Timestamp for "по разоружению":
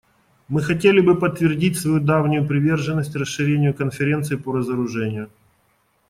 4.35-5.29